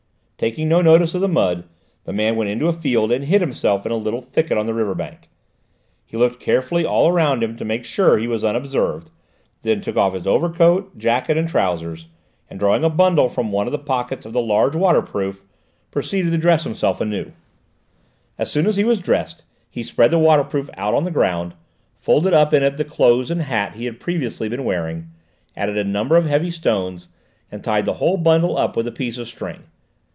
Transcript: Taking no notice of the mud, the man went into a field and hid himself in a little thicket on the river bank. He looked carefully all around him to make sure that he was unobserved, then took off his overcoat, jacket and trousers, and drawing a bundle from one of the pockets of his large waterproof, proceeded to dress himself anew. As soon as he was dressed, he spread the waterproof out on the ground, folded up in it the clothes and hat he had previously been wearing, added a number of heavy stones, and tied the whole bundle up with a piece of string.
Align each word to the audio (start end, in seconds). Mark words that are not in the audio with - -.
Taking 0.41 0.67
no 0.67 0.81
notice 0.81 1.13
of 1.13 1.21
the 1.21 1.27
mud, 1.27 1.65
the 2.05 2.11
man 2.13 2.35
went 2.35 2.49
into 2.49 2.67
a 2.67 2.73
field 2.73 3.11
and 3.11 3.25
hid 3.25 3.41
himself 3.41 3.85
in 3.85 3.91
a 3.91 3.95
little 3.95 4.21
thicket 4.21 4.57
on 4.57 4.65
the 4.65 4.73
river 4.73 4.95
bank. 4.95 5.29
He 6.03 6.17
looked 6.17 6.39
carefully 6.39 6.83
all 6.83 7.07
around 7.07 7.43
him 7.43 7.55
to 7.57 7.63
make 7.63 7.85
sure 7.85 8.15
that 8.15 8.21
he 8.23 8.27
was 8.27 8.43
unobserved, 8.43 9.11
then 9.61 9.81
took 9.81 9.97
off 9.97 10.15
his 10.15 10.25
overcoat, 10.25 10.97
jacket 10.97 11.37
and 11.37 11.47
trousers, 11.47 12.07
and 12.49 12.57
drawing 12.57 12.83
a 12.83 12.89
bundle 12.89 13.29
from 13.29 13.51
one 13.51 13.67
of 13.67 13.71
the 13.71 13.77
pockets 13.77 14.25
of 14.25 14.33
his 14.33 14.43
large 14.43 14.75
waterproof, 14.75 15.43
proceeded 15.91 16.31
to 16.31 16.39
dress 16.39 16.63
himself 16.63 16.99
anew. 16.99 17.33
As 18.39 18.49
soon 18.51 18.65
as 18.65 18.77
he 18.77 18.83
was 18.83 18.97
dressed, 18.97 19.43
he 19.69 19.83
spread 19.83 20.09
the 20.09 20.17
waterproof 20.17 20.71
out 20.75 20.95
on 20.95 21.03
the 21.03 21.11
ground, 21.11 21.53
folded 21.99 22.33
up 22.33 22.51
in 22.51 22.63
it 22.63 22.77
the 22.77 22.83
clothes 22.83 23.29
and 23.29 23.43
hat 23.43 23.75
he 23.75 23.85
had 23.85 23.99
previously 23.99 24.49
been 24.49 24.63
wearing, 24.65 25.11
added 25.55 25.77
a 25.77 25.83
number 25.83 26.15
of 26.17 26.25
heavy 26.25 26.49
stones, 26.49 27.09
and 27.51 27.63
tied 27.63 27.85
the 27.85 27.93
whole 28.01 28.17
bundle 28.17 28.57
up 28.57 28.75
with 28.75 28.87
a 28.87 28.91
piece 28.91 29.19
of 29.19 29.27
string. 29.27 29.65